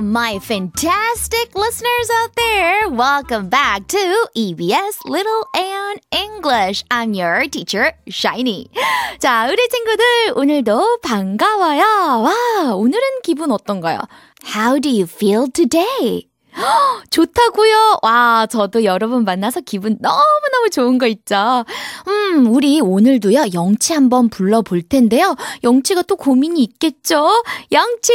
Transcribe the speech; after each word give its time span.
My 0.00 0.38
fantastic 0.38 1.54
listeners 1.54 2.10
out 2.20 2.36
there. 2.36 2.88
Welcome 2.90 3.48
back 3.48 3.88
to 3.88 4.28
EBS 4.36 5.04
Little 5.06 5.46
and 5.56 6.00
English. 6.12 6.84
I'm 6.90 7.14
your 7.14 7.48
teacher, 7.48 7.92
Shiny. 8.06 8.68
자, 9.18 9.48
우리 9.48 9.68
친구들, 9.68 10.04
오늘도 10.36 11.00
반가워요. 11.02 11.82
와, 11.82 12.74
오늘은 12.74 13.22
기분 13.22 13.50
어떤가요? 13.50 14.00
How 14.54 14.78
do 14.78 14.90
you 14.90 15.04
feel 15.04 15.48
today? 15.50 16.28
좋다고요? 17.10 18.00
와, 18.02 18.46
저도 18.50 18.84
여러분 18.84 19.24
만나서 19.24 19.60
기분 19.62 19.96
너무너무 20.00 20.68
좋은 20.70 20.98
거 20.98 21.06
있죠? 21.06 21.64
음, 22.06 22.46
우리 22.48 22.80
오늘도요, 22.80 23.46
영치 23.54 23.94
한번 23.94 24.28
불러 24.28 24.60
볼 24.60 24.82
텐데요. 24.82 25.36
영치가 25.64 26.02
또 26.02 26.16
고민이 26.16 26.62
있겠죠? 26.62 27.42
영치! 27.72 28.12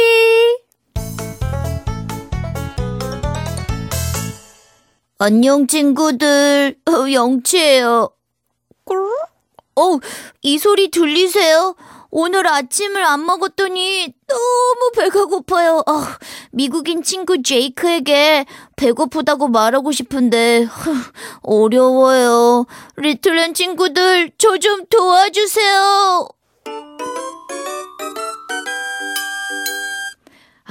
안녕, 5.24 5.68
친구들. 5.68 6.74
어, 6.84 7.12
영치예요. 7.12 8.10
어, 9.76 9.98
이 10.42 10.58
소리 10.58 10.90
들리세요? 10.90 11.76
오늘 12.10 12.44
아침을 12.48 13.04
안 13.04 13.24
먹었더니 13.24 14.12
너무 14.26 14.90
배가 14.96 15.26
고파요. 15.26 15.84
어, 15.86 16.02
미국인 16.50 17.04
친구 17.04 17.40
제이크에게 17.40 18.46
배고프다고 18.74 19.46
말하고 19.46 19.92
싶은데 19.92 20.66
어려워요. 21.42 22.66
리틀랜 22.96 23.54
친구들 23.54 24.32
저 24.38 24.58
좀 24.58 24.84
도와주세요. 24.90 26.28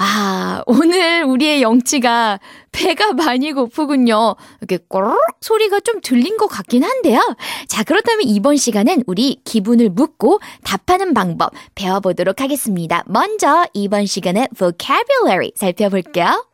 아, 0.03 0.63
오늘 0.65 1.23
우리의 1.25 1.61
영치가 1.61 2.39
배가 2.71 3.13
많이 3.13 3.51
고프군요. 3.51 4.35
이렇게 4.59 4.83
꼬르륵 4.87 5.19
소리가 5.41 5.79
좀 5.81 6.01
들린 6.01 6.37
것 6.37 6.47
같긴 6.47 6.83
한데요. 6.83 7.19
자, 7.67 7.83
그렇다면 7.83 8.23
이번 8.25 8.57
시간엔 8.57 9.03
우리 9.05 9.39
기분을 9.45 9.91
묻고 9.91 10.39
답하는 10.63 11.13
방법 11.13 11.51
배워보도록 11.75 12.41
하겠습니다. 12.41 13.03
먼저 13.05 13.67
이번 13.73 14.07
시간의 14.07 14.47
vocabulary 14.57 15.51
살펴볼게요. 15.55 16.47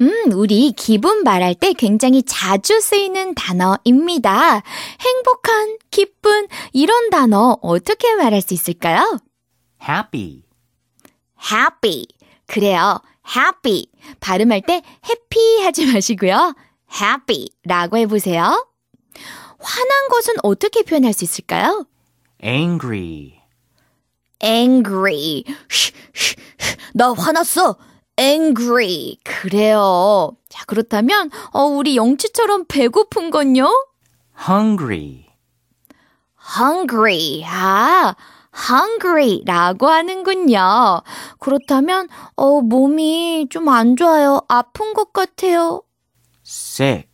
음, 0.00 0.32
우리 0.32 0.72
기분 0.72 1.24
말할 1.24 1.54
때 1.54 1.72
굉장히 1.72 2.22
자주 2.22 2.80
쓰이는 2.80 3.34
단어입니다. 3.34 4.62
행복한, 5.00 5.76
기쁜, 5.90 6.46
이런 6.72 7.10
단어 7.10 7.58
어떻게 7.62 8.14
말할 8.14 8.40
수 8.40 8.54
있을까요? 8.54 9.18
happy, 9.82 10.44
happy. 11.52 12.06
그래요. 12.46 13.00
happy. 13.36 13.86
발음할 14.20 14.62
때 14.62 14.82
happy 15.04 15.64
하지 15.64 15.86
마시고요. 15.92 16.54
happy 16.92 17.48
라고 17.64 17.96
해보세요. 17.96 18.66
화난 19.58 20.08
것은 20.10 20.34
어떻게 20.44 20.82
표현할 20.82 21.12
수 21.12 21.24
있을까요? 21.24 21.84
angry, 22.42 23.34
angry. 24.42 25.42
나 26.94 27.12
화났어. 27.12 27.76
angry. 28.18 29.18
그래요. 29.42 30.32
자, 30.48 30.64
그렇다면, 30.66 31.30
어, 31.52 31.62
우리 31.62 31.96
영치처럼 31.96 32.64
배고픈 32.66 33.30
건요? 33.30 33.70
hungry, 34.48 35.26
hungry. 36.58 37.44
아, 37.46 38.16
hungry 38.68 39.42
라고 39.46 39.86
하는군요. 39.88 41.02
그렇다면, 41.38 42.08
어, 42.36 42.60
몸이 42.60 43.46
좀 43.50 43.68
안 43.68 43.94
좋아요. 43.96 44.40
아픈 44.48 44.92
것 44.92 45.12
같아요. 45.12 45.82
sick, 46.44 47.12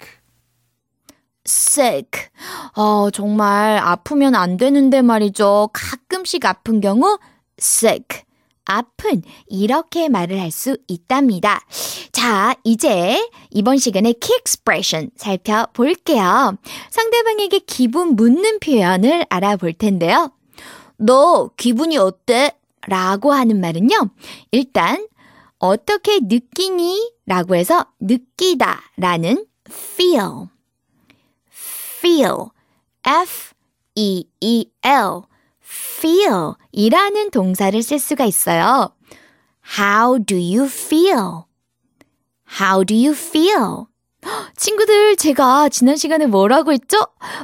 sick. 1.46 2.30
어, 2.74 3.10
정말 3.10 3.78
아프면 3.78 4.34
안 4.34 4.56
되는데 4.56 5.02
말이죠. 5.02 5.68
가끔씩 5.74 6.46
아픈 6.46 6.80
경우, 6.80 7.18
sick. 7.58 8.22
아픈 8.64 9.22
이렇게 9.48 10.08
말을 10.08 10.40
할 10.40 10.50
수 10.50 10.76
있답니다. 10.88 11.60
자, 12.12 12.54
이제 12.64 13.28
이번 13.50 13.78
시간에 13.78 14.12
key 14.12 14.36
expression 14.38 15.10
살펴볼게요. 15.16 16.56
상대방에게 16.90 17.58
기분 17.60 18.14
묻는 18.14 18.60
표현을 18.60 19.26
알아볼 19.28 19.72
텐데요. 19.72 20.30
너 20.96 21.50
기분이 21.56 21.96
어때? 21.98 22.52
라고 22.86 23.32
하는 23.32 23.60
말은요. 23.60 24.10
일단 24.52 25.08
어떻게 25.58 26.20
느끼니? 26.22 27.12
라고 27.26 27.56
해서 27.56 27.86
느끼다 28.00 28.80
라는 28.96 29.46
feel 29.68 30.48
feel 31.50 32.46
F 33.06 33.54
E 33.96 34.24
E 34.40 34.66
L 34.82 35.22
feel 35.74 36.54
이라는 36.72 37.30
동사를 37.30 37.82
쓸 37.82 37.98
수가 37.98 38.24
있어요. 38.24 38.94
How 39.78 40.22
do 40.24 40.36
you 40.36 40.66
feel? 40.66 41.44
How 42.60 42.84
do 42.84 42.96
you 42.96 43.12
feel? 43.12 43.86
친구들, 44.56 45.16
제가 45.16 45.68
지난 45.68 45.96
시간에 45.96 46.26
뭐라고 46.26 46.72
했죠? 46.72 46.98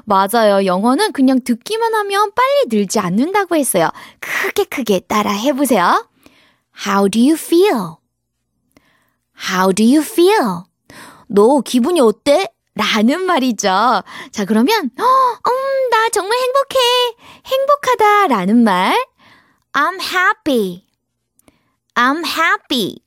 맞아요. 0.05 0.65
영어는 0.65 1.13
그냥 1.13 1.41
듣기만 1.43 1.95
하면 1.95 2.33
빨리 2.35 2.69
늘지 2.69 2.99
않는다고 2.99 3.57
했어요. 3.57 3.91
크게 4.21 4.65
크게 4.65 5.01
따라 5.01 5.31
해보세요. 5.31 6.09
How 6.87 7.09
do 7.09 7.21
you 7.21 7.35
feel? 7.35 7.97
How 9.51 9.73
do 9.73 9.85
you 9.85 10.01
feel? 10.03 10.63
너 11.29 11.61
기분이 11.61 12.01
어때? 12.01 12.49
라는 12.75 13.23
말이죠. 13.27 14.03
자, 14.31 14.45
그러면, 14.47 14.91
어, 14.99 15.03
음, 15.03 15.70
나 15.91 16.09
정말 16.11 16.39
행복해. 16.39 16.79
행복하다. 17.47 18.29
라는 18.29 18.63
말. 18.65 18.95
I'm 19.73 20.01
happy. 20.01 20.85
I'm 21.95 22.25
happy. 22.25 23.01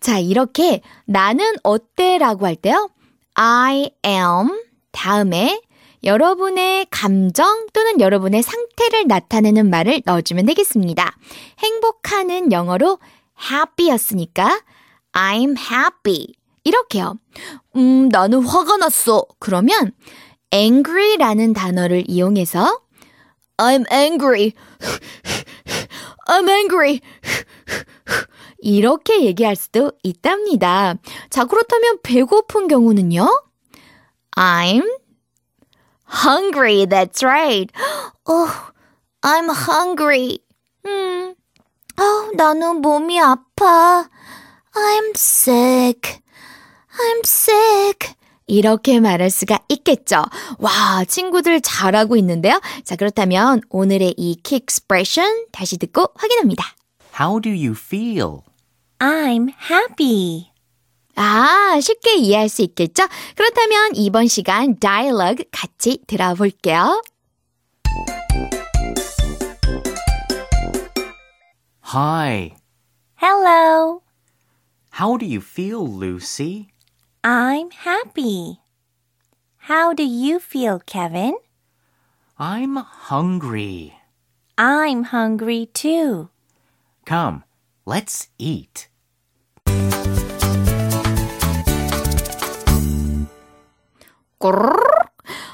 자, 0.00 0.18
이렇게 0.18 0.80
나는 1.06 1.54
어때? 1.62 2.18
라고 2.18 2.46
할 2.46 2.56
때요. 2.56 2.90
I 3.34 3.90
am 4.06 4.62
다음에 4.92 5.60
여러분의 6.02 6.86
감정 6.90 7.66
또는 7.72 8.00
여러분의 8.00 8.42
상태를 8.42 9.06
나타내는 9.06 9.68
말을 9.68 10.02
넣어주면 10.04 10.46
되겠습니다. 10.46 11.16
행복하는 11.58 12.52
영어로 12.52 12.98
happy였으니까 13.50 14.60
I'm 15.12 15.56
happy. 15.58 16.26
이렇게요. 16.64 17.18
음, 17.76 18.08
나는 18.08 18.42
화가 18.44 18.76
났어. 18.76 19.24
그러면 19.38 19.92
angry라는 20.52 21.52
단어를 21.52 22.04
이용해서 22.06 22.80
I'm 23.56 23.90
angry. 23.92 24.52
I'm 26.28 26.48
angry. 26.48 27.00
이렇게 28.58 29.24
얘기할 29.24 29.56
수도 29.56 29.92
있답니다. 30.02 30.94
자, 31.30 31.44
그렇다면 31.44 31.98
배고픈 32.02 32.68
경우는요? 32.68 33.28
I'm 34.36 34.84
hungry. 36.24 36.86
That's 36.86 37.22
right. 37.22 37.70
Oh, 38.26 38.50
I'm 39.22 39.50
hungry. 39.50 40.38
음, 40.86 41.34
어, 41.98 42.30
나는 42.36 42.80
몸이 42.80 43.20
아파. 43.20 44.08
I'm 44.74 45.12
sick. 45.16 46.20
I'm 46.92 47.20
sick. 47.24 48.14
이렇게 48.50 48.98
말할 48.98 49.30
수가 49.30 49.60
있겠죠. 49.68 50.24
와, 50.58 51.04
친구들 51.06 51.60
잘하고 51.60 52.16
있는데요. 52.16 52.60
자, 52.84 52.96
그렇다면 52.96 53.60
오늘의 53.70 54.14
이 54.16 54.36
expression 54.50 55.46
다시 55.52 55.78
듣고 55.78 56.08
확인합니다. 56.16 56.64
how 57.18 57.40
do 57.40 57.50
you 57.52 57.72
feel? 57.72 58.38
I'm 58.98 59.48
happy. 59.70 60.50
아, 61.14 61.78
쉽게 61.80 62.16
이해할 62.16 62.48
수 62.48 62.62
있겠죠? 62.62 63.04
그렇다면 63.36 63.92
이번 63.94 64.26
시간 64.26 64.78
dialogue 64.78 65.44
같이 65.52 66.00
들어볼게요. 66.06 67.02
Hi, 71.92 72.54
Hello. 73.20 74.02
how 74.98 75.16
do 75.18 75.26
you 75.26 75.40
feel, 75.40 75.86
Lucy? 75.86 76.68
I'm 77.22 77.70
happy. 77.70 78.60
How 79.68 79.92
do 79.92 80.02
you 80.02 80.40
feel, 80.40 80.80
Kevin? 80.80 81.36
I'm 82.38 82.76
hungry. 82.76 83.92
I'm 84.56 85.04
hungry 85.04 85.66
too. 85.66 86.30
Come, 87.04 87.44
let's 87.84 88.28
eat. 88.38 88.88
Grrr. 94.40 94.89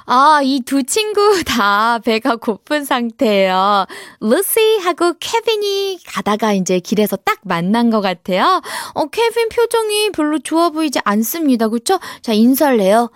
아, 0.09 0.41
이 0.43 0.61
두 0.61 0.85
친구 0.85 1.43
다 1.45 1.99
배가 1.99 2.37
고픈 2.37 2.85
상태예요. 2.85 3.87
루시하고 4.21 5.15
케빈이 5.19 5.99
가다가 6.07 6.53
이제 6.53 6.79
길에서 6.79 7.17
딱 7.17 7.41
만난 7.43 7.91
것 7.91 8.01
같아요. 8.01 8.61
어, 8.95 9.07
케빈 9.07 9.49
표정이 9.49 10.11
별로 10.13 10.39
좋아 10.39 10.71
보이지 10.71 11.01
않습니다. 11.05 11.69
그쵸? 11.69 11.99
자, 12.23 12.33
인사를 12.33 12.81
해요. 12.81 13.11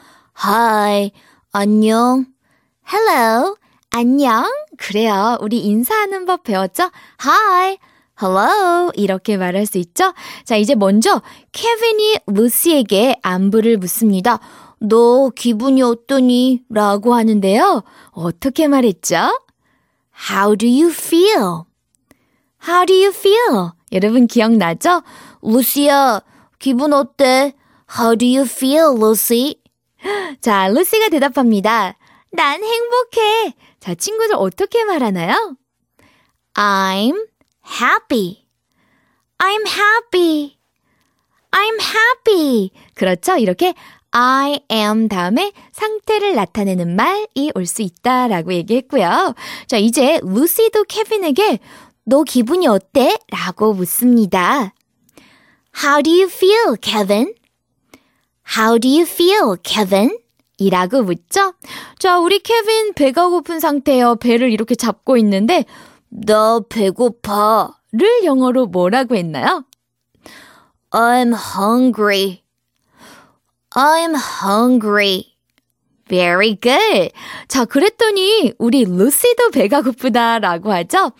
Hi, 0.44 1.12
안녕. 1.52 2.26
Hello, 2.92 3.56
안녕. 3.90 4.44
그래요. 4.76 5.38
우리 5.40 5.60
인사하는 5.60 6.26
법 6.26 6.42
배웠죠? 6.42 6.90
Hi, 7.24 7.78
hello. 8.20 8.90
이렇게 8.94 9.36
말할 9.36 9.66
수 9.66 9.78
있죠? 9.78 10.12
자, 10.44 10.56
이제 10.56 10.74
먼저 10.74 11.22
케빈이 11.52 12.16
루시에게 12.26 13.16
안부를 13.22 13.76
묻습니다. 13.76 14.40
너 14.80 15.30
기분이 15.36 15.82
어떠니? 15.82 16.64
라고 16.70 17.14
하는데요. 17.14 17.82
어떻게 18.12 18.66
말했죠? 18.66 19.40
How 20.30 20.56
do 20.56 20.66
you 20.66 20.90
feel? 20.90 21.64
How 22.66 22.86
do 22.86 22.94
you 22.94 23.08
feel? 23.08 23.72
여러분 23.92 24.26
기억나죠? 24.26 25.02
루시야, 25.42 26.22
기분 26.58 26.92
어때? 26.92 27.54
How 27.94 28.16
do 28.16 28.26
you 28.26 28.42
feel, 28.42 28.96
루시? 28.98 29.60
자, 30.40 30.68
루시가 30.68 31.08
대답합니다. 31.10 31.96
난 32.32 32.62
행복해. 32.62 33.54
자, 33.80 33.94
친구들 33.94 34.36
어떻게 34.36 34.84
말하나요? 34.84 35.56
I'm 36.54 37.26
happy. 37.66 38.46
I'm 39.38 39.66
happy. 39.66 40.58
I'm 41.50 41.80
happy. 41.80 42.70
그렇죠? 42.94 43.36
이렇게 43.36 43.74
I 44.12 44.60
am 44.72 45.08
다음에 45.08 45.52
상태를 45.72 46.34
나타내는 46.34 46.96
말이 46.96 47.52
올 47.54 47.66
수 47.66 47.82
있다라고 47.82 48.52
얘기했고요. 48.54 49.34
자, 49.66 49.76
이제 49.76 50.20
루시도 50.22 50.84
케빈에게 50.84 51.60
너 52.04 52.24
기분이 52.24 52.66
어때? 52.66 53.16
라고 53.30 53.72
묻습니다. 53.72 54.74
How 55.82 56.02
do 56.02 56.12
you 56.12 56.24
feel, 56.28 56.76
Kevin? 56.80 57.34
How 58.58 58.78
do 58.80 58.88
you 58.90 59.02
feel, 59.02 59.56
Kevin? 59.62 60.18
이라고 60.58 61.02
묻죠? 61.02 61.54
자, 61.98 62.18
우리 62.18 62.40
케빈 62.40 62.92
배가 62.94 63.28
고픈 63.28 63.60
상태예요. 63.60 64.16
배를 64.16 64.50
이렇게 64.50 64.74
잡고 64.74 65.16
있는데 65.18 65.64
너 66.08 66.60
배고파. 66.68 67.76
를 67.92 68.24
영어로 68.24 68.66
뭐라고 68.66 69.16
했나요? 69.16 69.64
I'm 70.90 71.34
hungry. 71.34 72.42
I'm 73.72 74.14
hungry. 74.14 75.36
Very 76.08 76.56
good. 76.56 77.12
자, 77.46 77.64
그랬더니 77.64 78.52
우리 78.58 78.84
루시도 78.84 79.50
배가 79.50 79.82
고프다라고 79.82 80.72
하죠? 80.72 81.12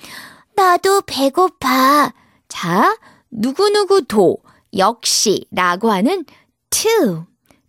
나도 0.56 1.02
배고파. 1.02 2.12
자, 2.49 2.97
누구누구 3.31 4.02
도 4.06 4.38
역시 4.76 5.47
라고 5.52 5.93
하는 5.93 6.25
to, 6.70 7.26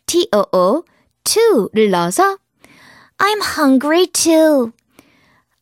T-O-O, 0.08 0.84
to를 1.24 1.92
넣어서 1.92 2.38
I'm 3.20 3.40
hungry 3.58 4.08
too. 4.08 4.72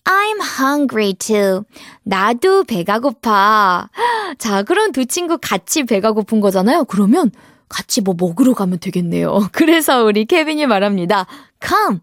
I'm 0.05 0.39
hungry 0.59 1.13
too. 1.13 1.63
나도 2.03 2.63
배가 2.63 2.99
고파. 2.99 3.89
자, 4.37 4.63
그럼 4.63 4.93
두 4.93 5.05
친구 5.05 5.37
같이 5.39 5.83
배가 5.83 6.13
고픈 6.13 6.39
거잖아요. 6.39 6.85
그러면 6.85 7.31
같이 7.69 8.01
뭐 8.01 8.15
먹으러 8.17 8.53
가면 8.53 8.79
되겠네요. 8.79 9.49
그래서 9.53 10.03
우리 10.03 10.25
케빈이 10.25 10.65
말합니다. 10.65 11.27
Come, 11.65 11.99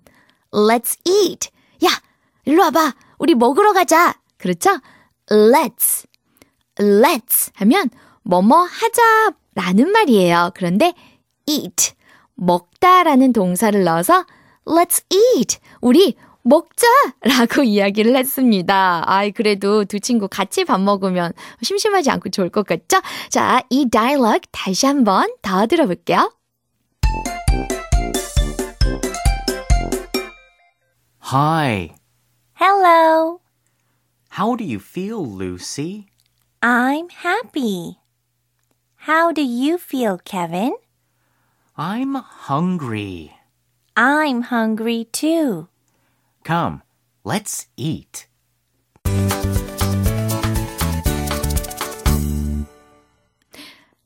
let's 0.52 0.96
eat. 1.06 1.50
야, 1.84 1.90
일로 2.44 2.62
와봐. 2.62 2.94
우리 3.18 3.34
먹으러 3.34 3.72
가자. 3.72 4.14
그렇죠? 4.38 4.78
Let's, 5.28 6.06
let's 6.76 7.50
하면 7.54 7.90
뭐뭐 8.22 8.68
하자라는 9.54 9.90
말이에요. 9.90 10.50
그런데 10.54 10.94
eat, 11.46 11.92
먹다라는 12.34 13.32
동사를 13.32 13.82
넣어서 13.84 14.24
let's 14.66 15.04
eat. 15.12 15.58
우리 15.80 16.14
먹자 16.46 16.87
라고 17.22 17.64
이야기를 17.64 18.14
했습니다. 18.14 19.02
아이, 19.04 19.32
그래도 19.32 19.84
두 19.84 19.98
친구 19.98 20.28
같이 20.28 20.64
밥 20.64 20.81
먹으면 20.81 21.32
심심하지 21.62 22.10
않고 22.10 22.31
좋을 22.31 22.50
것 22.50 22.64
같죠? 22.64 23.00
자, 23.28 23.62
이 23.69 23.90
다이얼로그 23.90 24.46
다시 24.52 24.87
한번 24.87 25.28
더 25.43 25.66
들어볼게요. 25.66 26.32
Hi. 31.32 31.90
Hello. 32.60 33.40
How 34.38 34.54
do 34.56 34.64
you 34.64 34.78
feel, 34.78 35.26
Lucy? 35.26 36.06
I'm 36.62 37.08
happy. 37.10 37.98
How 39.08 39.32
do 39.32 39.43
you 39.43 39.78
feel, 39.78 40.19
Kevin? 40.25 40.76
I'm 41.76 42.14
hungry. 42.14 43.32
I'm 43.96 44.43
hungry 44.43 45.08
too. 45.10 45.66
Come, 46.46 46.78
let's 47.25 47.66
eat. 47.76 48.28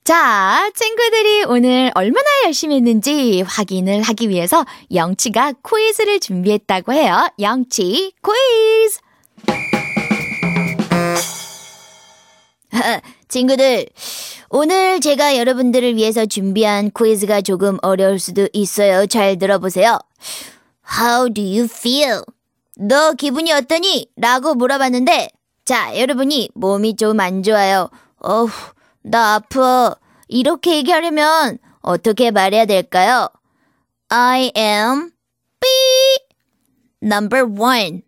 자, 0.03 0.71
친구들이 0.75 1.45
오늘 1.49 1.91
얼마나 1.95 2.27
열심히 2.47 2.77
했는지 2.77 3.43
확인을 3.43 4.01
하기 4.01 4.31
위해서 4.31 4.65
영치가 4.95 5.53
퀴즈를 5.53 6.19
준비했다고 6.19 6.95
해요. 6.95 7.29
영치 7.39 8.15
퀴즈! 8.25 9.01
친구들, 13.29 13.87
오늘 14.49 15.01
제가 15.01 15.37
여러분들을 15.37 15.95
위해서 15.95 16.25
준비한 16.25 16.91
퀴즈가 16.99 17.43
조금 17.43 17.77
어려울 17.83 18.19
수도 18.19 18.49
있어요. 18.55 19.07
잘 19.07 19.39
들어보세요. 19.39 19.99
How 20.91 21.29
do 21.33 21.43
you 21.43 21.65
feel? 21.65 22.23
너 22.77 23.13
기분이 23.13 23.53
어떠니? 23.53 24.11
라고 24.17 24.55
물어봤는데, 24.55 25.29
자, 25.65 25.97
여러분이 25.99 26.51
몸이 26.55 26.97
좀 26.97 27.21
안 27.21 27.43
좋아요. 27.43 27.89
어후, 28.19 28.51
나 29.03 29.35
아파. 29.35 29.95
이렇게 30.29 30.77
얘기하려면 30.77 31.59
어떻게 31.81 32.31
말해야 32.31 32.67
될까요? 32.67 33.29
I 34.09 34.51
am 34.57 35.13
B. 35.61 35.67
Number 37.03 37.45
one, 37.45 38.03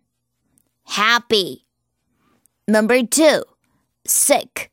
happy. 0.89 1.65
Number 2.67 3.03
two, 3.07 3.43
sick. 4.05 4.69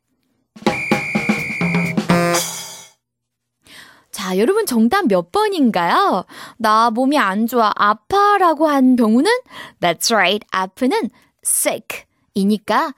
자, 4.21 4.37
여러분 4.37 4.67
정답 4.67 5.07
몇 5.07 5.31
번인가요? 5.31 6.25
나 6.57 6.91
몸이 6.91 7.17
안 7.17 7.47
좋아, 7.47 7.71
아파 7.75 8.37
라고 8.37 8.67
한 8.67 8.95
경우는 8.95 9.31
That's 9.79 10.13
right, 10.13 10.45
아프는 10.51 11.09
sick 11.43 12.03
이니까 12.35 12.93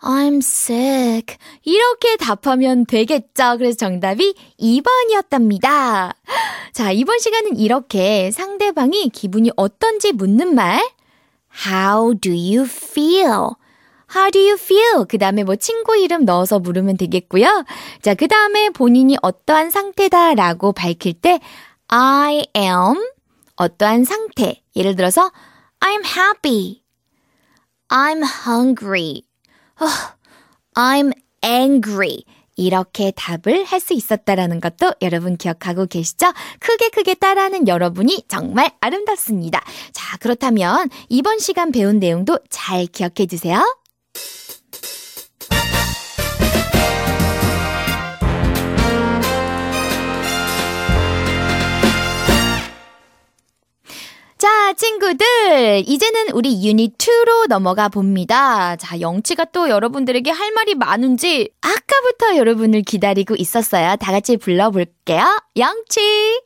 I'm 0.00 0.38
sick 0.38 1.36
이렇게 1.64 2.16
답하면 2.16 2.86
되겠죠. 2.86 3.58
그래서 3.58 3.76
정답이 3.76 4.34
2번이었답니다. 4.58 6.14
자, 6.72 6.92
이번 6.92 7.18
시간은 7.18 7.58
이렇게 7.58 8.30
상대방이 8.30 9.10
기분이 9.10 9.50
어떤지 9.56 10.12
묻는 10.12 10.54
말 10.54 10.80
How 11.66 12.14
do 12.18 12.32
you 12.32 12.62
feel? 12.62 13.50
How 14.14 14.30
do 14.30 14.38
you 14.40 14.54
feel? 14.54 15.06
그 15.08 15.18
다음에 15.18 15.42
뭐 15.42 15.56
친구 15.56 15.96
이름 15.96 16.24
넣어서 16.24 16.58
물으면 16.58 16.96
되겠고요. 16.96 17.64
자, 18.00 18.14
그 18.14 18.28
다음에 18.28 18.70
본인이 18.70 19.16
어떠한 19.22 19.70
상태다 19.70 20.34
라고 20.34 20.72
밝힐 20.72 21.14
때 21.14 21.40
I 21.88 22.46
am 22.56 23.04
어떠한 23.56 24.04
상태. 24.04 24.62
예를 24.76 24.94
들어서 24.96 25.30
I'm 25.80 26.04
happy. 26.04 26.82
I'm 27.88 28.22
hungry. 28.46 29.22
I'm 30.74 31.12
angry. 31.44 32.24
이렇게 32.56 33.12
답을 33.16 33.64
할 33.64 33.80
수 33.80 33.94
있었다라는 33.94 34.60
것도 34.60 34.94
여러분 35.02 35.36
기억하고 35.36 35.86
계시죠? 35.86 36.32
크게 36.60 36.90
크게 36.90 37.14
따라하는 37.14 37.66
여러분이 37.66 38.24
정말 38.28 38.70
아름답습니다. 38.80 39.60
자, 39.92 40.16
그렇다면 40.18 40.88
이번 41.08 41.40
시간 41.40 41.72
배운 41.72 41.98
내용도 41.98 42.38
잘 42.50 42.86
기억해 42.86 43.26
주세요. 43.28 43.60
자, 54.44 54.74
친구들. 54.74 55.84
이제는 55.86 56.32
우리 56.34 56.62
유닛 56.68 56.98
2로 56.98 57.46
넘어가 57.48 57.88
봅니다. 57.88 58.76
자, 58.76 59.00
영치가 59.00 59.46
또 59.46 59.70
여러분들에게 59.70 60.30
할 60.30 60.52
말이 60.52 60.74
많은지 60.74 61.48
아까부터 61.62 62.36
여러분을 62.36 62.82
기다리고 62.82 63.36
있었어요. 63.36 63.96
다 63.96 64.12
같이 64.12 64.36
불러볼게요. 64.36 65.24
영치! 65.56 66.42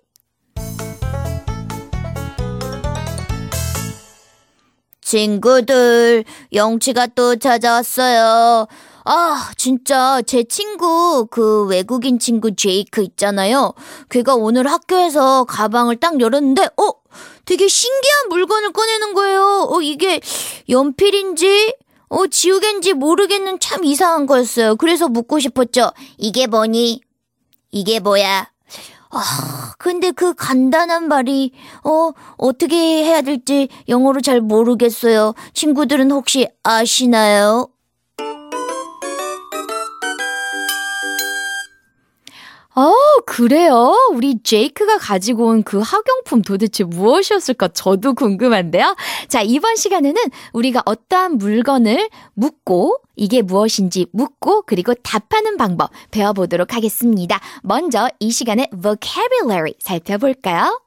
친구들, 5.01 6.23
영치가 6.53 7.09
또 7.09 7.35
찾아왔어요. 7.35 8.69
아, 9.07 9.51
진짜 9.57 10.21
제 10.23 10.45
친구, 10.45 11.27
그 11.31 11.67
외국인 11.67 12.19
친구 12.19 12.55
제이크 12.55 13.03
있잖아요. 13.03 13.73
걔가 14.11 14.35
오늘 14.35 14.71
학교에서 14.71 15.45
가방을 15.45 15.97
딱 15.97 16.21
열었는데, 16.21 16.67
어? 16.77 16.93
되게 17.49 17.67
신기한 17.67 18.29
물건을 18.29 18.73
꺼내는 18.73 19.15
거예요. 19.15 19.69
어, 19.71 19.81
이게 19.81 20.21
연필인지, 20.69 21.75
어, 22.09 22.27
지우개인지 22.27 22.93
모르겠는 22.93 23.59
참 23.59 23.85
이상한 23.85 24.27
거였어요. 24.27 24.77
그래서 24.77 25.09
묻고 25.09 25.39
싶었죠. 25.39 25.91
이게 26.19 26.47
뭐니? 26.47 27.01
이게 27.71 28.01
뭐야? 28.01 28.51
아, 29.09 29.73
근데 29.79 30.11
그 30.11 30.35
간단한 30.35 31.09
말이, 31.09 31.53
어, 31.85 32.11
어떻게 32.37 32.77
해야 32.77 33.23
될지 33.23 33.69
영어로 33.89 34.21
잘 34.21 34.43
모르겠어요. 34.43 35.33
친구들은 35.55 36.11
혹시 36.11 36.47
아시나요? 36.63 37.71
그래요? 43.27 43.95
우리 44.13 44.43
제이크가 44.43 44.99
가지고 44.99 45.47
온 45.47 45.63
그 45.63 45.81
학용품 45.81 46.43
도대체 46.43 46.85
무엇이었을까 46.85 47.69
저도 47.69 48.15
궁금한데요. 48.15 48.97
자, 49.29 49.43
이번 49.43 49.77
시간에는 49.77 50.17
우리가 50.53 50.83
어떠한 50.87 51.39
물건을 51.39 52.09
묻고 52.35 52.99
이게 53.17 53.43
무엇인지 53.43 54.07
묻고 54.13 54.63
그리고 54.63 54.95
답하는 54.95 55.57
방법 55.57 55.91
배워보도록 56.11 56.75
하겠습니다. 56.75 57.41
먼저 57.63 58.09
이 58.21 58.31
시간에 58.31 58.69
vocabulary 58.71 59.75
살펴볼까요? 59.81 60.81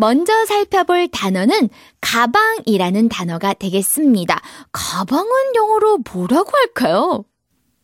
먼저 0.00 0.46
살펴볼 0.46 1.08
단어는 1.08 1.68
가방이라는 2.00 3.10
단어가 3.10 3.52
되겠습니다. 3.52 4.40
가방은 4.72 5.30
영어로 5.54 5.98
뭐라고 6.10 6.50
할까요? 6.56 7.24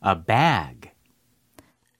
A 0.06 0.14
bag. 0.26 0.90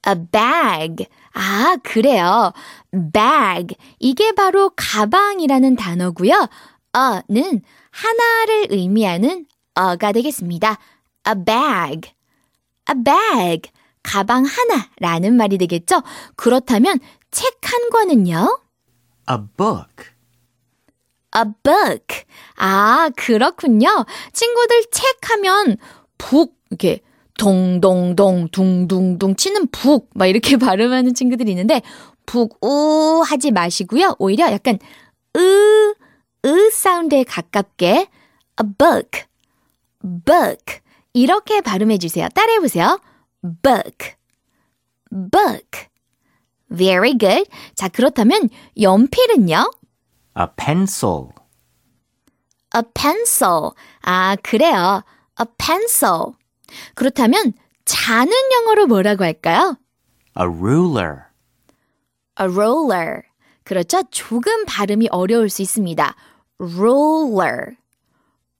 A 0.07 0.15
bag. 0.31 1.05
아, 1.33 1.77
그래요. 1.83 2.51
bag. 2.91 3.75
이게 3.99 4.31
바로 4.31 4.71
가방이라는 4.75 5.75
단어고요. 5.75 6.47
a는 6.95 7.61
하나를 7.91 8.67
의미하는 8.71 9.45
a가 9.79 10.11
되겠습니다. 10.13 10.79
A 11.27 11.33
bag. 11.45 12.11
A 12.89 13.03
bag. 13.03 13.69
가방 14.01 14.45
하나라는 14.45 15.35
말이 15.37 15.59
되겠죠? 15.59 16.01
그렇다면 16.35 16.99
책 17.29 17.55
한 17.61 17.89
권은요? 17.91 18.59
A 19.29 19.37
book. 19.57 20.05
A 21.35 21.43
book. 21.63 22.25
아, 22.55 23.09
그렇군요. 23.15 24.05
친구들 24.33 24.85
책 24.91 25.29
하면 25.29 25.77
북, 26.17 26.55
이렇게 26.69 27.01
동동동, 27.37 28.49
둥둥둥 28.49 29.35
치는 29.35 29.67
북, 29.67 30.09
막 30.15 30.25
이렇게 30.25 30.57
발음하는 30.57 31.13
친구들이 31.13 31.51
있는데, 31.51 31.81
북, 32.25 32.57
우 32.63 33.21
하지 33.25 33.51
마시고요. 33.51 34.15
오히려 34.19 34.51
약간 34.51 34.79
으, 35.37 35.93
으 36.45 36.71
사운드에 36.71 37.23
가깝게 37.23 37.87
a 38.59 38.75
book, 38.77 39.23
book. 40.01 40.79
이렇게 41.13 41.61
발음해 41.61 41.97
주세요. 41.97 42.27
따라해 42.33 42.59
보세요. 42.59 42.99
book, 43.63 44.15
book. 45.09 45.87
Very 46.71 47.17
good. 47.17 47.49
자, 47.75 47.87
그렇다면 47.87 48.49
연필은요? 48.79 49.71
A 50.39 50.45
pencil. 50.55 51.29
A 52.75 52.81
pencil. 52.93 53.71
아, 54.01 54.35
그래요. 54.43 55.03
A 55.39 55.45
pencil. 55.57 56.33
그렇다면 56.95 57.53
자는 57.85 58.33
영어로 58.53 58.87
뭐라고 58.87 59.23
할까요? 59.23 59.77
A 60.39 60.45
ruler. 60.45 61.21
A 62.39 62.45
roller. 62.47 63.21
그렇죠? 63.63 64.03
조금 64.11 64.65
발음이 64.65 65.07
어려울 65.11 65.49
수 65.49 65.61
있습니다. 65.61 66.15
roller. 66.59 67.75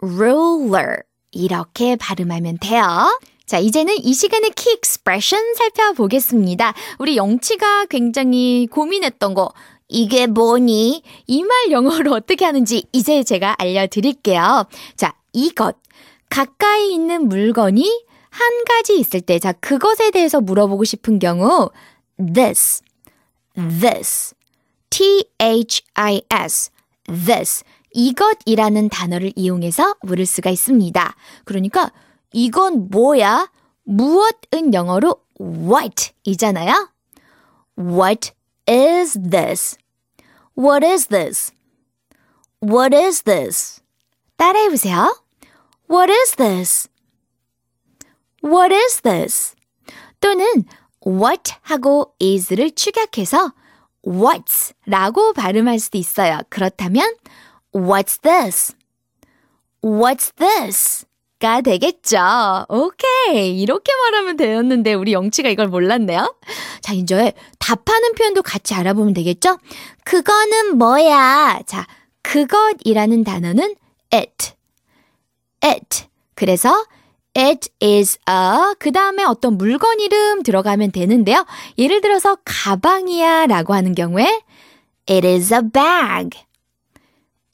roller. 0.01 1.01
이렇게 1.31 1.95
발음하면 1.97 2.57
돼요. 2.59 3.19
자, 3.47 3.59
이제는 3.59 3.95
이 4.03 4.13
시간의 4.13 4.51
키 4.57 4.69
expression 4.71 5.55
살펴보겠습니다. 5.55 6.73
우리 6.99 7.15
영치가 7.15 7.85
굉장히 7.85 8.67
고민했던 8.69 9.33
거, 9.33 9.53
이게 9.87 10.27
뭐니? 10.27 11.01
이 11.27 11.43
말 11.43 11.71
영어로 11.71 12.11
어떻게 12.11 12.43
하는지 12.43 12.83
이제 12.91 13.23
제가 13.23 13.55
알려드릴게요. 13.57 14.67
자, 14.97 15.15
이것. 15.31 15.77
가까이 16.29 16.93
있는 16.93 17.29
물건이 17.29 18.05
한 18.29 18.63
가지 18.65 18.99
있을 18.99 19.21
때, 19.21 19.39
자, 19.39 19.53
그것에 19.53 20.11
대해서 20.11 20.41
물어보고 20.41 20.83
싶은 20.83 21.17
경우, 21.19 21.69
this, 22.17 22.81
this, 23.79 24.35
t-h-i-s, 24.89 26.71
this, 27.25 27.63
이것이라는 27.93 28.89
단어를 28.89 29.31
이용해서 29.37 29.95
물을 30.01 30.25
수가 30.25 30.49
있습니다. 30.49 31.15
그러니까, 31.45 31.93
이건 32.33 32.89
뭐야? 32.89 33.51
무엇은 33.83 34.73
영어로 34.73 35.15
what 35.39 36.11
이잖아요? 36.23 36.89
What 37.77 38.31
is 38.67 39.17
this? 39.29 39.77
What 40.57 40.85
is 40.85 41.07
this? 41.07 41.51
What 42.61 42.95
is 42.95 43.23
this? 43.23 43.81
따라해 44.35 44.69
보세요. 44.69 45.15
What 45.89 46.11
is 46.11 46.35
this? 46.35 46.89
What 48.43 48.75
is 48.75 49.01
this? 49.01 49.55
또는 50.19 50.65
what 51.05 51.53
하고 51.61 52.13
is를 52.19 52.71
축약해서 52.71 53.53
what's 54.05 54.73
라고 54.85 55.33
발음할 55.33 55.79
수도 55.79 55.97
있어요. 55.97 56.41
그렇다면 56.49 57.15
what's 57.73 58.21
this? 58.21 58.75
What's 59.81 60.35
this? 60.35 61.06
가 61.39 61.61
되겠죠. 61.61 62.17
오케이. 62.67 63.61
이렇게 63.61 63.91
말하면 63.95 64.37
되었는데 64.37 64.95
우리 64.95 65.13
영치가 65.13 65.49
이걸 65.49 65.67
몰랐네요. 65.67 66.35
자, 66.81 66.93
이제 66.93 67.33
답하는 67.59 68.13
표현도 68.13 68.41
같이 68.41 68.73
알아보면 68.73 69.13
되겠죠? 69.13 69.59
그거는 70.03 70.77
뭐야? 70.77 71.59
자, 71.67 71.85
그것이라는 72.23 73.23
단어는 73.23 73.75
it. 74.11 74.53
it. 75.63 76.05
그래서 76.33 76.85
it 77.37 77.69
is 77.83 78.17
a 78.27 78.73
그 78.79 78.91
다음에 78.91 79.23
어떤 79.23 79.57
물건 79.57 79.99
이름 79.99 80.41
들어가면 80.41 80.91
되는데요. 80.91 81.45
예를 81.77 82.01
들어서 82.01 82.37
가방이야 82.45 83.45
라고 83.45 83.75
하는 83.75 83.93
경우에 83.93 84.41
it 85.07 85.27
is 85.27 85.53
a 85.53 85.61
bag. 85.61 86.41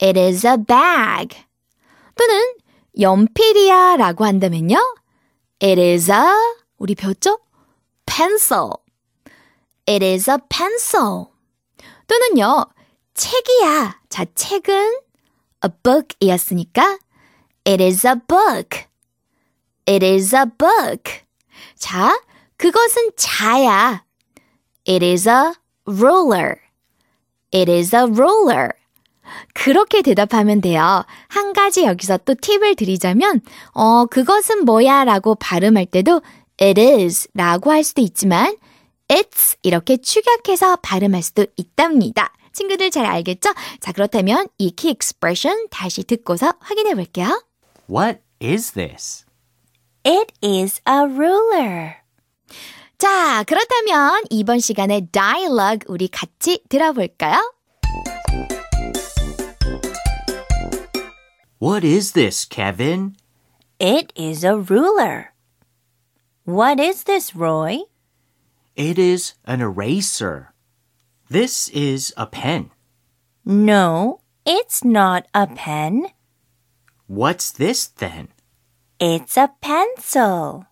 it 0.02 0.18
is 0.18 0.46
a 0.46 0.56
bag. 0.56 1.38
또는 2.16 2.63
연필이야 2.98 3.96
라고 3.96 4.24
한다면요. 4.24 4.76
It 5.62 5.80
is 5.80 6.10
a, 6.10 6.18
우리 6.78 6.94
배웠죠? 6.94 7.38
pencil. 8.06 8.72
It 9.86 10.04
is 10.04 10.30
a 10.30 10.36
pencil. 10.48 11.26
또는요, 12.06 12.66
책이야. 13.14 14.00
자, 14.08 14.24
책은 14.34 14.74
a 15.64 15.70
book 15.82 16.16
이었으니까 16.20 16.98
It 17.66 17.82
is 17.82 18.06
a 18.06 18.14
book. 18.14 18.86
It 19.86 20.04
is 20.04 20.34
a 20.34 20.44
book. 20.44 21.22
자, 21.76 22.20
그것은 22.56 23.10
자야. 23.16 24.04
It 24.86 25.04
is 25.04 25.28
a 25.28 25.54
ruler. 25.86 26.60
It 27.52 27.70
is 27.70 27.94
a 27.94 28.04
ruler. 28.04 28.70
그렇게 29.52 30.02
대답하면 30.02 30.60
돼요. 30.60 31.04
한 31.28 31.52
가지 31.52 31.84
여기서 31.84 32.18
또 32.18 32.34
팁을 32.34 32.76
드리자면, 32.76 33.40
어, 33.72 34.06
그것은 34.06 34.64
뭐야 34.64 35.04
라고 35.04 35.34
발음할 35.34 35.86
때도 35.86 36.22
it 36.60 36.80
is 36.80 37.28
라고 37.34 37.70
할 37.70 37.84
수도 37.84 38.00
있지만, 38.02 38.56
it's 39.08 39.56
이렇게 39.62 39.96
축약해서 39.96 40.76
발음할 40.76 41.22
수도 41.22 41.46
있답니다. 41.56 42.32
친구들 42.52 42.90
잘 42.90 43.04
알겠죠? 43.04 43.52
자, 43.80 43.92
그렇다면 43.92 44.48
이키 44.58 44.88
expression 44.88 45.66
다시 45.70 46.04
듣고서 46.04 46.54
확인해 46.60 46.94
볼게요. 46.94 47.42
What 47.90 48.20
is 48.42 48.72
this? 48.72 49.24
It 50.06 50.32
is 50.42 50.80
a 50.88 51.00
ruler. 51.00 51.96
자, 52.98 53.42
그렇다면 53.44 54.22
이번 54.30 54.60
시간에 54.60 55.06
dialogue 55.10 55.80
우리 55.88 56.08
같이 56.08 56.62
들어볼까요? 56.68 57.53
What 61.58 61.84
is 61.84 62.12
this, 62.12 62.44
Kevin? 62.44 63.16
It 63.78 64.12
is 64.16 64.44
a 64.44 64.58
ruler. 64.58 65.32
What 66.44 66.80
is 66.80 67.04
this, 67.04 67.34
Roy? 67.34 67.80
It 68.76 68.98
is 68.98 69.34
an 69.44 69.60
eraser. 69.60 70.52
This 71.28 71.68
is 71.68 72.12
a 72.16 72.26
pen. 72.26 72.70
No, 73.44 74.20
it's 74.44 74.84
not 74.84 75.26
a 75.32 75.46
pen. 75.46 76.08
What's 77.06 77.50
this 77.50 77.86
then? 77.86 78.28
It's 78.98 79.36
a 79.36 79.52
pencil. 79.60 80.66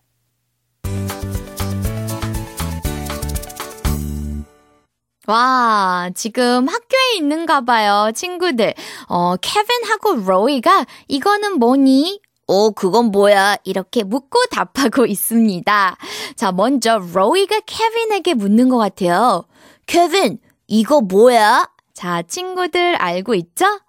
와, 5.25 6.09
지금 6.15 6.67
학교에 6.67 7.15
있는가 7.17 7.61
봐요, 7.61 8.11
친구들. 8.13 8.73
어, 9.07 9.35
케빈하고 9.37 10.15
로이가 10.15 10.85
이거는 11.07 11.59
뭐니? 11.59 12.19
어, 12.47 12.71
그건 12.71 13.05
뭐야? 13.05 13.55
이렇게 13.63 14.03
묻고 14.03 14.47
답하고 14.51 15.05
있습니다. 15.07 15.95
자, 16.35 16.51
먼저 16.51 16.97
로이가 16.97 17.61
케빈에게 17.65 18.33
묻는 18.33 18.67
것 18.67 18.77
같아요. 18.77 19.45
케빈, 19.85 20.39
이거 20.67 20.99
뭐야? 20.99 21.69
자, 21.93 22.21
친구들 22.23 22.95
알고 22.95 23.33
있죠? 23.35 23.79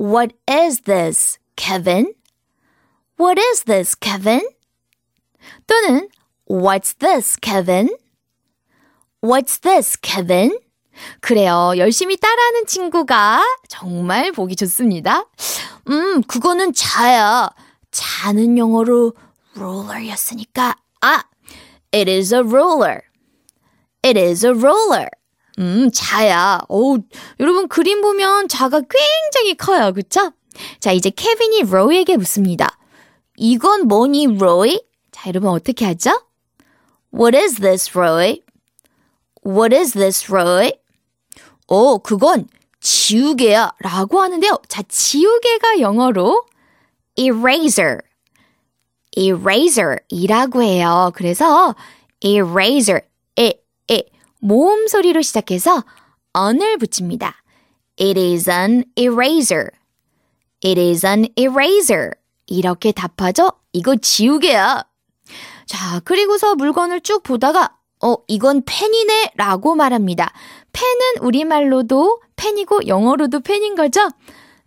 What 0.00 0.34
is 0.50 0.80
this, 0.82 1.38
Kevin? 1.54 2.12
What 3.20 3.40
is 3.40 3.64
this, 3.64 3.96
Kevin? 3.98 4.42
또는 5.66 6.08
What's 6.48 6.98
this, 6.98 7.38
Kevin? 7.40 7.96
What's 9.22 9.60
this, 9.60 9.98
Kevin? 10.00 10.58
그래요. 11.20 11.74
열심히 11.76 12.16
따라하는 12.16 12.66
친구가 12.66 13.42
정말 13.68 14.32
보기 14.32 14.56
좋습니다. 14.56 15.26
음, 15.88 16.22
그거는 16.22 16.72
자야. 16.72 17.50
자는 17.90 18.58
영어로 18.58 19.14
ruler였으니까. 19.56 20.76
아, 21.00 21.24
it 21.92 22.10
is 22.10 22.34
a 22.34 22.40
ruler. 22.40 23.00
It 24.04 24.18
is 24.18 24.44
a 24.44 24.52
ruler. 24.52 25.08
음, 25.58 25.90
자야. 25.92 26.60
오, 26.68 26.98
여러분 27.40 27.68
그림 27.68 28.02
보면 28.02 28.48
자가 28.48 28.80
굉장히 28.80 29.54
커요. 29.56 29.92
그쵸? 29.92 30.32
자, 30.80 30.92
이제 30.92 31.10
케빈이 31.10 31.62
로이에게 31.62 32.16
묻습니다. 32.16 32.78
이건 33.36 33.86
뭐니, 33.88 34.38
로이? 34.38 34.82
자, 35.12 35.28
여러분 35.28 35.50
어떻게 35.50 35.84
하죠? 35.86 36.22
What 37.12 37.36
is 37.36 37.56
this, 37.60 37.90
Roy? 37.96 38.42
What 39.46 39.72
is 39.72 39.92
this, 39.92 40.26
Roy? 40.28 40.72
오, 41.68 42.00
그건 42.00 42.48
지우개야 42.80 43.74
라고 43.78 44.20
하는데요. 44.20 44.58
자, 44.66 44.82
지우개가 44.82 45.80
영어로 45.80 46.44
eraser, 47.16 47.98
eraser 49.16 49.98
이라고 50.08 50.62
해요. 50.62 51.12
그래서 51.14 51.76
eraser, 52.20 53.02
에, 53.38 53.54
에, 53.90 54.02
모음 54.40 54.88
소리로 54.88 55.22
시작해서 55.22 55.84
on을 56.34 56.76
붙입니다. 56.78 57.36
It 58.00 58.18
is 58.18 58.50
an 58.50 58.84
eraser. 58.96 59.70
It 60.64 60.80
is 60.80 61.06
an 61.06 61.28
eraser. 61.36 62.10
이렇게 62.46 62.90
답하죠? 62.90 63.52
이거 63.72 63.94
지우개야. 63.94 64.84
자, 65.66 66.00
그리고서 66.00 66.54
물건을 66.56 67.00
쭉 67.00 67.22
보다가, 67.22 67.75
어, 68.02 68.16
이건 68.28 68.62
펜이네 68.64 69.32
라고 69.36 69.74
말합니다. 69.74 70.32
펜은 70.72 71.22
우리말로도 71.26 72.20
펜이고 72.36 72.86
영어로도 72.86 73.40
펜인 73.40 73.74
거죠? 73.74 74.08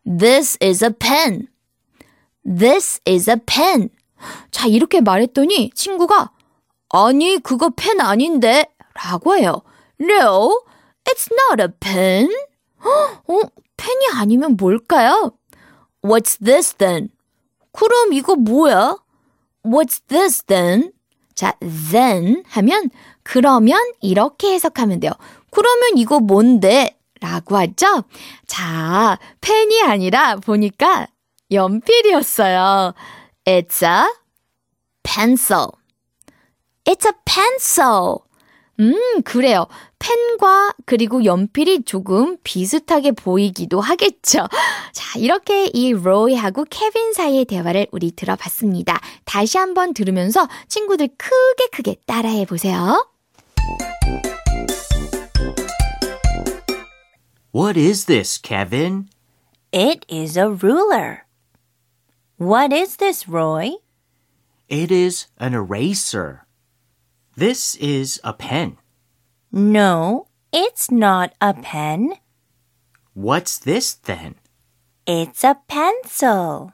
This 0.06 0.58
is 0.62 0.84
a 0.84 0.90
pen. 0.92 1.48
This 2.44 3.02
is 3.08 3.30
a 3.30 3.36
pen. 3.46 3.90
자, 4.52 4.68
이렇게 4.68 5.02
말했더니 5.02 5.70
친구가, 5.76 6.32
아니, 6.90 7.38
그거 7.38 7.70
펜 7.76 8.02
아닌데? 8.02 8.65
라고 8.94 9.38
해요. 9.38 9.62
No, 10.02 10.62
it's 11.06 11.30
not 11.32 11.62
a 11.62 11.68
pen. 11.80 12.30
어, 12.82 13.42
펜이 13.78 14.08
아니면 14.13 14.58
뭘까요? 14.58 15.34
What's 16.04 16.44
this 16.44 16.74
then? 16.76 17.10
그럼 17.72 18.13
이거 18.13 18.36
뭐야? 18.36 18.98
What's 19.63 20.02
this 20.08 20.44
then? 20.46 20.92
자, 21.36 21.56
then 21.62 22.44
하면 22.48 22.89
그러면 23.32 23.80
이렇게 24.02 24.54
해석하면 24.54 25.02
돼요. 25.02 25.12
그러면 25.52 25.98
이거 25.98 26.20
뭔데? 26.20 26.98
라고 27.22 27.58
하죠? 27.58 28.04
자, 28.48 29.20
펜이 29.39 29.84
아니라 29.84 30.38
보니까 30.38 31.06
연필이었어요. 31.52 32.96
It's 33.46 33.84
a 33.84 34.12
pencil. 35.04 35.68
It's 36.86 37.06
a 37.06 37.12
pencil. 37.24 38.15
음, 38.80 39.22
그래요. 39.22 39.68
펜과 40.00 40.74
그리고 40.88 41.24
연필이 41.24 41.84
조금 41.84 42.38
비슷하게 42.44 43.12
보이기도 43.12 43.80
하겠죠. 43.80 44.48
자, 44.92 45.20
이렇게 45.20 45.70
이 45.72 45.94
로이하고 45.94 46.65
케빈 46.68 47.13
사이의 47.13 47.46
대화를 47.46 47.86
우리 47.92 48.12
들어봤습니다. 48.12 49.00
다시 49.26 49.60
한번 49.60 49.94
들으면서 49.94 50.48
친구들 50.68 51.10
크게 51.15 51.68
크게 51.72 51.96
따라해 52.08 52.46
보세요. 52.46 53.06
What 57.52 57.78
is 57.78 58.06
this, 58.06 58.38
Kevin? 58.38 59.10
It 59.72 60.06
is 60.08 60.38
a 60.38 60.52
ruler. 60.52 61.26
What 62.38 62.72
is 62.72 62.98
this, 62.98 63.28
Roy? 63.28 63.72
It 64.68 64.92
is 64.92 65.26
an 65.40 65.56
eraser. 65.56 66.46
This 67.36 67.76
is 67.78 68.22
a 68.24 68.34
pen. 68.34 68.78
No, 69.52 70.28
it's 70.54 70.92
not 70.92 71.34
a 71.42 71.56
pen. 71.56 72.14
What's 73.16 73.58
this 73.58 73.96
then? 73.96 74.36
It's 75.08 75.44
a 75.44 75.58
pencil. 75.68 76.74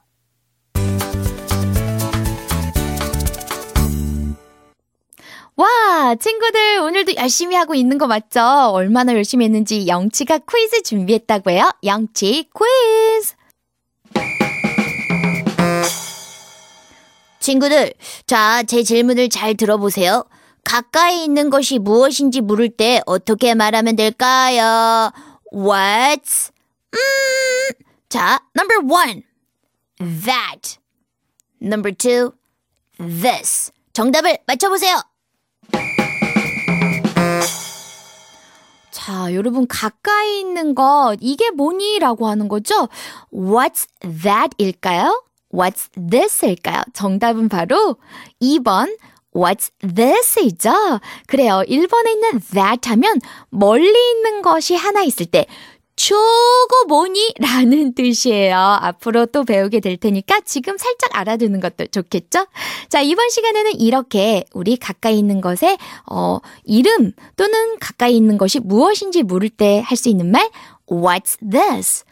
와, 5.58 6.16
친구들 6.16 6.80
오늘도 6.80 7.16
열심히 7.16 7.56
하고 7.56 7.76
있는 7.76 7.98
거 7.98 8.08
맞죠? 8.08 8.42
얼마나 8.74 9.14
열심히 9.14 9.46
했는지 9.46 9.88
영치가 9.88 10.40
퀴즈 10.40 10.84
준비했다고요? 10.84 11.72
영치 11.84 12.50
퀴즈! 12.54 13.36
친구들, 17.40 17.94
자, 18.26 18.64
제 18.64 18.84
질문을 18.84 19.30
잘 19.30 19.56
들어보세요. 19.56 20.26
가까이 20.66 21.24
있는 21.24 21.50
것이 21.50 21.80
무엇인지 21.80 22.42
물을 22.42 22.70
때 22.70 23.02
어떻게 23.06 23.54
말하면 23.54 23.96
될까요? 23.96 25.12
What? 25.54 26.52
음, 26.96 27.86
자, 28.10 28.42
number 28.58 28.80
one. 28.80 29.22
That. 30.00 30.80
Number 31.62 31.96
two. 31.96 32.32
This. 32.98 33.72
정답을 33.94 34.40
맞춰보세요. 34.48 35.00
자, 39.06 39.32
여러분 39.36 39.68
가까이 39.68 40.40
있는 40.40 40.74
것 40.74 41.16
이게 41.22 41.52
뭐니? 41.52 42.00
라고 42.00 42.28
하는 42.28 42.48
거죠? 42.48 42.90
What's 43.32 43.88
that 44.02 44.56
일까요? 44.58 45.24
What's 45.54 45.92
this 46.10 46.44
일까요? 46.44 46.82
정답은 46.92 47.48
바로 47.48 47.98
2번 48.42 48.98
What's 49.32 49.70
this이죠? 49.96 50.72
그래요. 51.28 51.62
1번에 51.68 52.08
있는 52.14 52.40
that 52.52 52.90
하면 52.90 53.20
멀리 53.52 53.86
있는 53.86 54.42
것이 54.42 54.76
하나 54.76 55.04
있을 55.04 55.28
때 55.28 55.46
저거 55.96 56.86
뭐니? 56.90 57.36
라는 57.40 57.94
뜻이에요. 57.96 58.58
앞으로 58.58 59.28
또 59.28 59.46
배우게 59.46 59.80
될 59.80 59.96
테니까 59.98 60.42
지금 60.46 60.78
살짝 60.78 61.10
알아두는 61.14 61.62
것도 61.62 61.88
좋겠죠? 61.88 62.48
자, 62.90 63.02
이번 63.02 63.30
시간에는 63.30 63.80
이렇게 63.80 64.44
우리 64.54 64.76
가까이 64.76 65.18
있는 65.18 65.40
것의, 65.40 65.78
어, 66.12 66.40
이름 66.66 67.14
또는 67.38 67.80
가까이 67.80 68.16
있는 68.18 68.38
것이 68.38 68.60
무엇인지 68.60 69.24
물을 69.24 69.50
때 69.50 69.82
할 69.82 69.96
수 69.96 70.10
있는 70.10 70.32
말, 70.32 70.50
What's 70.88 71.38
this? 71.50 72.04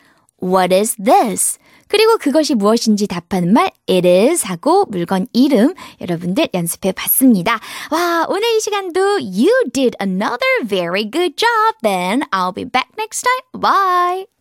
What 0.41 0.73
is 0.73 0.95
this? 1.03 1.59
그리고 1.93 2.17
그것이 2.17 2.55
무엇인지 2.55 3.05
답하는 3.05 3.53
말 3.53 3.69
it 3.87 4.07
is 4.07 4.47
하고 4.47 4.85
물건 4.85 5.27
이름 5.31 5.75
여러분들 6.01 6.49
연습해 6.51 6.91
봤습니다. 6.91 7.59
와, 7.91 8.25
오늘 8.27 8.55
이 8.55 8.59
시간도 8.59 8.99
you 9.19 9.53
did 9.71 9.95
another 10.01 10.65
very 10.65 11.07
good 11.07 11.35
job. 11.37 11.75
Then 11.83 12.23
I'll 12.31 12.51
be 12.51 12.65
back 12.65 12.89
next 12.97 13.21
time. 13.21 13.61
Bye. 13.61 14.32